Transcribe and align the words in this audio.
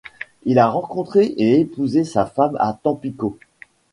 Il 0.45 0.57
a 0.57 0.67
rencontré 0.67 1.25
et 1.37 1.59
épousé 1.59 2.05
sa 2.05 2.25
femme 2.25 2.57
à 2.59 2.73
Tampico. 2.73 3.37